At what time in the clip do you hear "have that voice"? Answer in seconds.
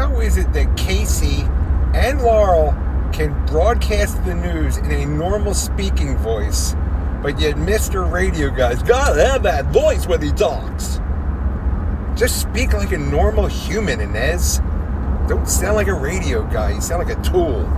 9.22-10.06